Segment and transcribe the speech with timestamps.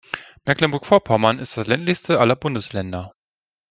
[0.47, 3.13] Mecklenburg-Vorpommern ist das ländlichste aller Bundesländer.